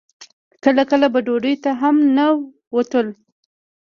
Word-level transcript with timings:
کله 0.63 0.83
کله 0.91 1.07
به 1.13 1.19
ډوډۍ 1.25 1.55
ته 1.63 1.71
هم 1.81 1.95
نه 2.15 2.25
وتلو. 2.75 3.13